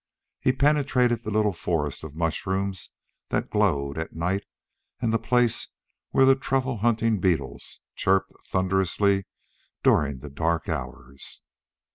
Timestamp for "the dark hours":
10.17-11.43